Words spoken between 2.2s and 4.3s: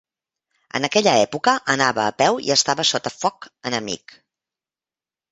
peu i estava sota foc enemic.